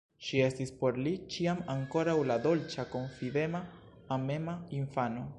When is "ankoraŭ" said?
1.73-2.15